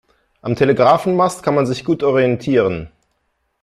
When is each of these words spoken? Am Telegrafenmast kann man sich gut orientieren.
Am 0.41 0.55
Telegrafenmast 0.55 1.43
kann 1.43 1.53
man 1.53 1.67
sich 1.67 1.85
gut 1.85 2.01
orientieren. 2.01 2.89